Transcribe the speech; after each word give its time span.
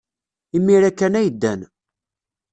Imir-a 0.57 0.91
kan 0.93 1.17
ay 1.19 1.29
ddan. 1.33 1.61